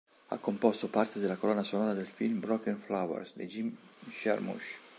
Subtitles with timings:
[0.29, 3.77] Ha composto parte della colonna sonora del film "Broken Flowers" di Jim
[4.07, 4.79] Jarmusch.